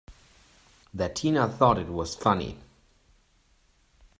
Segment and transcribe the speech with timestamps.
[0.95, 2.57] That Tina thought it was funny!